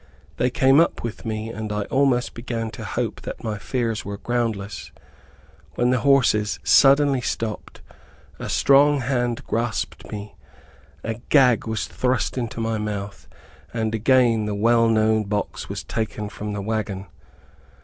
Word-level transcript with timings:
They 0.37 0.49
came 0.49 0.79
up 0.79 1.03
with 1.03 1.25
me, 1.25 1.49
and 1.49 1.71
I 1.71 1.83
almost 1.83 2.33
began 2.33 2.71
to 2.71 2.83
hope 2.83 3.21
that 3.21 3.43
my 3.43 3.59
fears 3.59 4.03
were 4.03 4.17
groundless, 4.17 4.91
when 5.75 5.91
the 5.91 5.99
horses 5.99 6.59
suddenly 6.63 7.21
stopped, 7.21 7.81
a 8.39 8.49
strong 8.49 9.01
hand 9.01 9.45
grasped 9.45 10.11
me, 10.11 10.33
a 11.03 11.21
gag 11.29 11.67
was 11.67 11.85
thrust 11.85 12.35
into 12.35 12.59
my 12.59 12.79
mouth, 12.79 13.27
and 13.75 13.93
again 13.93 14.45
the 14.45 14.55
well 14.55 14.87
known 14.89 15.25
box 15.25 15.69
was 15.69 15.83
taken 15.83 16.29
from 16.29 16.53
the 16.53 16.63
wagon. 16.63 17.05